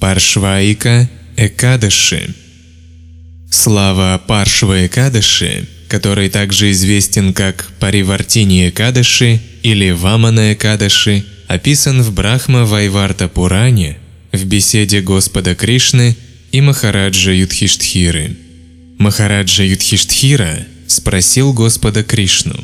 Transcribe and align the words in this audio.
Паршваика 0.00 1.10
Экадыши 1.36 2.32
Слава 3.50 4.22
Паршва 4.28 4.86
Экадыши, 4.86 5.66
который 5.88 6.28
также 6.28 6.70
известен 6.70 7.34
как 7.34 7.72
Паривартини 7.80 8.68
Экадыши 8.68 9.40
или 9.64 9.90
Вамана 9.90 10.52
Экадыши, 10.52 11.24
описан 11.48 12.02
в 12.02 12.12
Брахма 12.12 12.64
Вайварта 12.64 13.26
Пуране 13.26 13.98
в 14.30 14.44
беседе 14.44 15.00
Господа 15.00 15.56
Кришны 15.56 16.16
и 16.52 16.60
Махараджа 16.60 17.32
Юдхиштхиры. 17.32 18.36
Махараджа 18.98 19.64
Юдхиштхира 19.64 20.64
спросил 20.86 21.52
Господа 21.52 22.04
Кришну, 22.04 22.54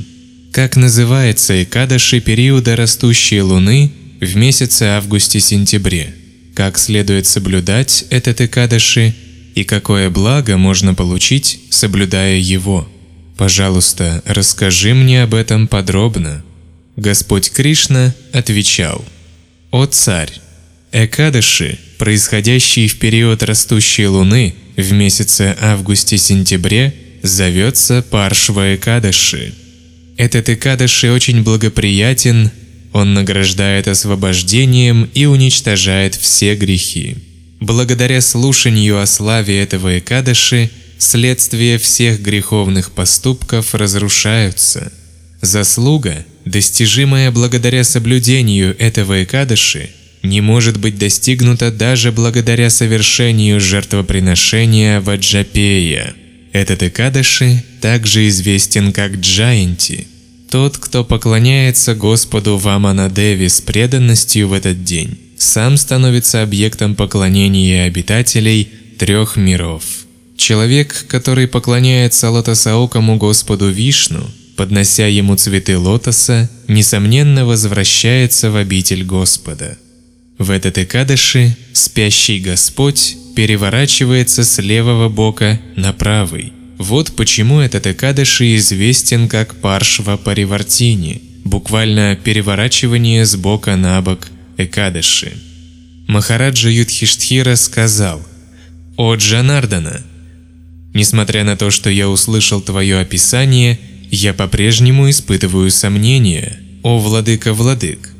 как 0.52 0.76
называется 0.76 1.64
Экадаши 1.64 2.20
периода 2.20 2.76
растущей 2.76 3.40
луны 3.40 3.90
в 4.20 4.36
месяце 4.36 4.84
августе-сентябре, 4.84 6.14
как 6.54 6.78
следует 6.78 7.26
соблюдать 7.26 8.04
этот 8.10 8.40
Экадаши 8.40 9.14
и 9.54 9.64
какое 9.64 10.08
благо 10.10 10.56
можно 10.56 10.94
получить, 10.94 11.60
соблюдая 11.70 12.36
его. 12.36 12.88
Пожалуйста, 13.36 14.22
расскажи 14.24 14.94
мне 14.94 15.24
об 15.24 15.34
этом 15.34 15.66
подробно. 15.66 16.44
Господь 16.96 17.50
Кришна 17.50 18.14
отвечал, 18.32 19.04
«О 19.72 19.86
царь, 19.86 20.30
Экадаши, 20.92 21.78
происходящий 21.98 22.86
в 22.86 23.00
период 23.00 23.42
растущей 23.42 24.06
луны 24.06 24.54
в 24.76 24.92
месяце 24.92 25.56
августе-сентябре, 25.60 26.94
зовется 27.22 28.04
Паршва 28.08 28.76
Экадаши. 28.76 29.54
Этот 30.16 30.48
Экадаши 30.48 31.10
очень 31.10 31.42
благоприятен, 31.42 32.52
он 32.94 33.12
награждает 33.12 33.88
освобождением 33.88 35.10
и 35.14 35.26
уничтожает 35.26 36.14
все 36.14 36.54
грехи. 36.54 37.16
Благодаря 37.58 38.20
слушанию 38.20 39.00
о 39.00 39.06
славе 39.06 39.60
этого 39.60 39.98
Экадаши, 39.98 40.70
следствия 40.96 41.78
всех 41.78 42.20
греховных 42.22 42.92
поступков 42.92 43.74
разрушаются. 43.74 44.92
Заслуга, 45.40 46.24
достижимая 46.44 47.32
благодаря 47.32 47.82
соблюдению 47.82 48.76
этого 48.78 49.24
Экадаши, 49.24 49.90
не 50.22 50.40
может 50.40 50.78
быть 50.78 50.96
достигнута 50.96 51.72
даже 51.72 52.12
благодаря 52.12 52.70
совершению 52.70 53.60
жертвоприношения 53.60 55.00
Ваджапея. 55.00 56.14
Этот 56.52 56.84
Экадаши 56.84 57.64
также 57.80 58.28
известен 58.28 58.92
как 58.92 59.16
Джаянти. 59.16 60.06
Тот, 60.54 60.78
кто 60.78 61.02
поклоняется 61.02 61.96
Господу 61.96 62.58
Ваманадеви 62.58 63.48
с 63.48 63.60
преданностью 63.60 64.46
в 64.46 64.52
этот 64.52 64.84
день, 64.84 65.18
сам 65.36 65.76
становится 65.76 66.44
объектом 66.44 66.94
поклонения 66.94 67.86
обитателей 67.86 68.68
трех 68.96 69.34
миров. 69.34 69.82
Человек, 70.36 71.06
который 71.08 71.48
поклоняется 71.48 72.30
лотосоокому 72.30 73.16
Господу 73.16 73.68
Вишну, 73.68 74.24
поднося 74.56 75.08
ему 75.08 75.34
цветы 75.34 75.76
лотоса, 75.76 76.48
несомненно 76.68 77.44
возвращается 77.44 78.52
в 78.52 78.56
обитель 78.56 79.02
Господа– 79.02 79.76
в 80.38 80.50
этот 80.50 80.78
Экадыши 80.78 81.56
спящий 81.72 82.38
Господь 82.38 83.16
переворачивается 83.34 84.44
с 84.44 84.60
левого 84.60 85.08
бока 85.08 85.60
на 85.74 85.92
правый. 85.92 86.52
Вот 86.78 87.14
почему 87.16 87.60
этот 87.60 87.86
Экадыши 87.86 88.56
известен 88.56 89.28
как 89.28 89.56
Паршва 89.60 90.16
Паривартини, 90.16 91.22
буквально 91.44 92.16
переворачивание 92.16 93.24
с 93.24 93.36
бока 93.36 93.76
на 93.76 94.00
бок 94.02 94.28
Экадыши. 94.56 95.32
Махараджа 96.08 96.68
Юдхиштхира 96.68 97.54
сказал, 97.54 98.22
«О 98.96 99.14
Джанардана, 99.14 100.02
несмотря 100.92 101.44
на 101.44 101.56
то, 101.56 101.70
что 101.70 101.90
я 101.90 102.08
услышал 102.08 102.60
твое 102.60 102.98
описание, 102.98 103.78
я 104.10 104.34
по-прежнему 104.34 105.08
испытываю 105.10 105.70
сомнения. 105.70 106.60
О 106.82 106.98
Владыка-Владык, 106.98 108.10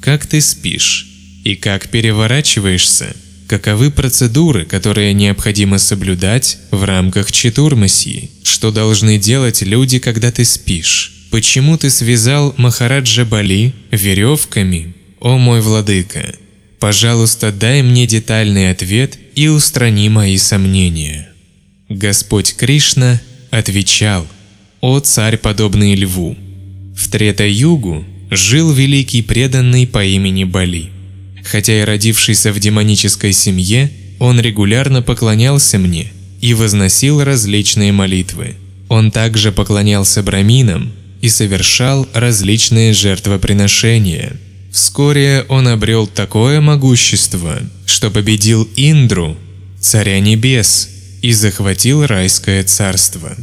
как 0.00 0.26
ты 0.26 0.40
спишь?» 0.40 1.10
и 1.44 1.56
как 1.56 1.88
переворачиваешься, 1.88 3.14
каковы 3.46 3.90
процедуры, 3.90 4.64
которые 4.64 5.12
необходимо 5.12 5.78
соблюдать 5.78 6.58
в 6.70 6.84
рамках 6.84 7.30
читурмасии, 7.32 8.30
что 8.42 8.70
должны 8.70 9.18
делать 9.18 9.62
люди, 9.62 9.98
когда 9.98 10.30
ты 10.30 10.44
спишь, 10.44 11.26
почему 11.30 11.76
ты 11.76 11.90
связал 11.90 12.54
Махараджа 12.56 13.24
Бали 13.24 13.74
веревками, 13.90 14.94
о 15.20 15.38
мой 15.38 15.60
владыка. 15.62 16.34
Пожалуйста, 16.78 17.50
дай 17.50 17.82
мне 17.82 18.06
детальный 18.06 18.70
ответ 18.70 19.18
и 19.34 19.48
устрани 19.48 20.10
мои 20.10 20.36
сомнения. 20.36 21.30
Господь 21.88 22.54
Кришна 22.54 23.20
отвечал, 23.50 24.26
«О 24.82 25.00
царь, 25.00 25.38
подобный 25.38 25.94
льву! 25.94 26.36
В 26.94 27.10
Трета-югу 27.10 28.04
жил 28.30 28.70
великий 28.72 29.22
преданный 29.22 29.86
по 29.86 30.04
имени 30.04 30.44
Бали. 30.44 30.90
Хотя 31.44 31.80
и 31.80 31.84
родившийся 31.84 32.52
в 32.52 32.58
демонической 32.58 33.32
семье, 33.32 33.90
он 34.18 34.40
регулярно 34.40 35.02
поклонялся 35.02 35.78
мне 35.78 36.10
и 36.40 36.54
возносил 36.54 37.22
различные 37.22 37.92
молитвы. 37.92 38.54
Он 38.88 39.10
также 39.10 39.52
поклонялся 39.52 40.22
браминам 40.22 40.92
и 41.20 41.28
совершал 41.28 42.08
различные 42.14 42.92
жертвоприношения. 42.92 44.36
Вскоре 44.72 45.44
он 45.48 45.68
обрел 45.68 46.06
такое 46.06 46.60
могущество, 46.60 47.60
что 47.86 48.10
победил 48.10 48.68
Индру, 48.76 49.36
царя 49.80 50.20
небес, 50.20 50.88
и 51.22 51.32
захватил 51.32 52.06
райское 52.06 52.64
царство. 52.64 53.36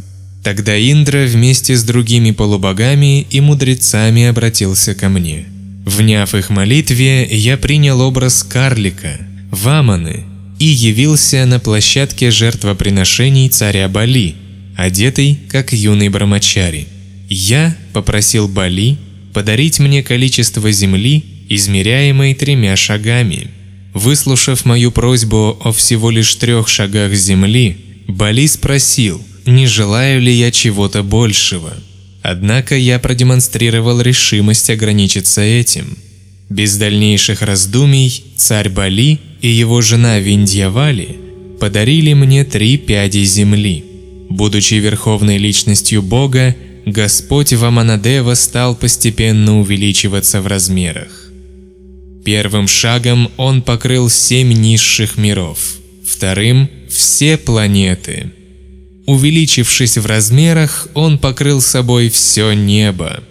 Тогда 0.43 0.77
Индра 0.77 1.25
вместе 1.25 1.75
с 1.75 1.83
другими 1.83 2.31
полубогами 2.31 3.21
и 3.21 3.41
мудрецами 3.41 4.25
обратился 4.25 4.95
ко 4.95 5.07
мне– 5.07 5.45
Вняв 5.91 6.35
их 6.35 6.49
молитве, 6.49 7.27
я 7.29 7.57
принял 7.57 7.99
образ 7.99 8.43
карлика, 8.43 9.19
ваманы, 9.51 10.23
и 10.57 10.65
явился 10.65 11.45
на 11.45 11.59
площадке 11.59 12.31
жертвоприношений 12.31 13.49
царя 13.49 13.89
Бали, 13.89 14.35
одетый 14.77 15.37
как 15.49 15.73
юный 15.73 16.07
брамачари. 16.07 16.87
Я 17.27 17.75
попросил 17.91 18.47
Бали 18.47 18.97
подарить 19.33 19.79
мне 19.79 20.01
количество 20.01 20.71
земли, 20.71 21.25
измеряемой 21.49 22.35
тремя 22.35 22.77
шагами. 22.77 23.49
Выслушав 23.93 24.63
мою 24.63 24.91
просьбу 24.91 25.59
о 25.61 25.73
всего 25.73 26.09
лишь 26.09 26.35
трех 26.35 26.69
шагах 26.69 27.13
земли, 27.13 27.75
Бали 28.07 28.47
спросил, 28.47 29.21
не 29.45 29.67
желаю 29.67 30.21
ли 30.21 30.31
я 30.31 30.51
чего-то 30.51 31.03
большего– 31.03 31.73
Однако 32.21 32.75
я 32.75 32.99
продемонстрировал 32.99 33.99
решимость 34.01 34.69
ограничиться 34.69 35.41
этим. 35.41 35.97
Без 36.49 36.77
дальнейших 36.77 37.41
раздумий 37.41 38.23
царь 38.35 38.69
Бали 38.69 39.19
и 39.41 39.47
его 39.47 39.81
жена 39.81 40.19
Виндьявали 40.19 41.17
подарили 41.59 42.13
мне 42.13 42.43
три 42.43 42.77
пяди 42.77 43.23
земли. 43.23 43.85
Будучи 44.29 44.75
верховной 44.75 45.37
личностью 45.37 46.01
Бога, 46.01 46.55
Господь 46.85 47.53
Ваманадева 47.53 48.33
стал 48.33 48.75
постепенно 48.75 49.59
увеличиваться 49.59 50.41
в 50.41 50.47
размерах. 50.47 51.31
Первым 52.23 52.67
шагом 52.67 53.31
он 53.37 53.61
покрыл 53.61 54.09
семь 54.09 54.53
низших 54.53 55.17
миров, 55.17 55.59
вторым– 56.05 56.69
все 56.89 57.37
планеты– 57.37 58.31
Увеличившись 59.05 59.97
в 59.97 60.05
размерах, 60.05 60.87
он 60.93 61.17
покрыл 61.17 61.61
собой 61.61 62.09
все 62.09 62.53
небо. 62.53 63.23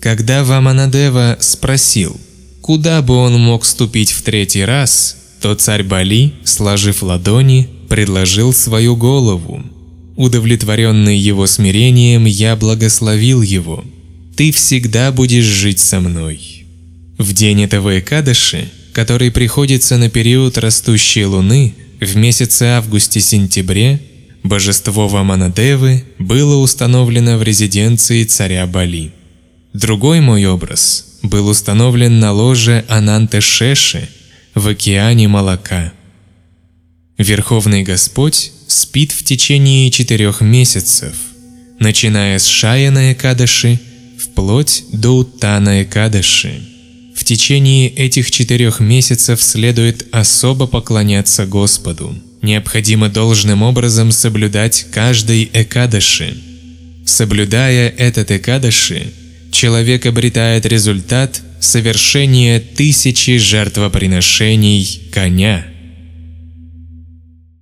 Когда 0.00 0.44
Ваманадева 0.44 1.38
спросил, 1.40 2.18
куда 2.60 3.02
бы 3.02 3.14
он 3.14 3.40
мог 3.40 3.64
ступить 3.64 4.12
в 4.12 4.22
третий 4.22 4.64
раз, 4.64 5.16
то 5.40 5.54
царь 5.54 5.82
Бали, 5.82 6.32
сложив 6.44 7.02
ладони, 7.02 7.68
предложил 7.88 8.52
свою 8.52 8.96
голову. 8.96 9.62
Удовлетворенный 10.16 11.16
его 11.16 11.46
смирением, 11.46 12.24
я 12.24 12.56
благословил 12.56 13.40
его. 13.40 13.84
«Ты 14.36 14.52
всегда 14.52 15.10
будешь 15.12 15.44
жить 15.44 15.78
со 15.78 16.00
мной». 16.00 16.64
В 17.18 17.32
день 17.32 17.62
этого 17.62 17.98
Экадаши, 17.98 18.68
который 18.92 19.30
приходится 19.30 19.96
на 19.96 20.08
период 20.08 20.58
растущей 20.58 21.24
луны, 21.24 21.74
в 22.00 22.16
месяце 22.16 22.64
августе-сентябре, 22.64 24.00
Божество 24.42 25.08
Ваманадевы 25.08 26.04
было 26.18 26.56
установлено 26.56 27.36
в 27.38 27.42
резиденции 27.42 28.24
царя 28.24 28.66
Бали. 28.66 29.12
Другой 29.72 30.20
мой 30.20 30.46
образ 30.46 31.18
был 31.22 31.48
установлен 31.48 32.20
на 32.20 32.32
ложе 32.32 32.84
Ананте 32.88 33.40
Шеши 33.40 34.08
в 34.54 34.66
океане 34.68 35.28
молока. 35.28 35.92
Верховный 37.18 37.82
Господь 37.82 38.52
спит 38.68 39.12
в 39.12 39.24
течение 39.24 39.90
четырех 39.90 40.40
месяцев, 40.40 41.14
начиная 41.80 42.38
с 42.38 42.46
Шаяна 42.46 43.12
Экадаши 43.12 43.80
вплоть 44.18 44.84
до 44.92 45.16
Утана 45.16 45.82
Экадаши. 45.82 46.62
В 47.16 47.24
течение 47.24 47.88
этих 47.88 48.30
четырех 48.30 48.78
месяцев 48.80 49.42
следует 49.42 50.06
особо 50.12 50.66
поклоняться 50.68 51.46
Господу. 51.46 52.14
Необходимо 52.42 53.08
должным 53.08 53.62
образом 53.62 54.12
соблюдать 54.12 54.86
каждый 54.92 55.50
Экадаши. 55.52 56.36
Соблюдая 57.04 57.88
этот 57.88 58.30
Экадаши, 58.30 59.12
человек 59.50 60.06
обретает 60.06 60.66
результат 60.66 61.40
совершения 61.60 62.60
тысячи 62.60 63.38
жертвоприношений 63.38 65.10
коня– 65.12 65.66